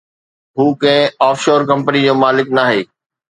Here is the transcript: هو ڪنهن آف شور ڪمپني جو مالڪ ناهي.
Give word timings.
هو 0.57 0.65
ڪنهن 0.81 1.03
آف 1.27 1.37
شور 1.45 1.65
ڪمپني 1.69 2.01
جو 2.07 2.13
مالڪ 2.25 2.51
ناهي. 2.61 2.81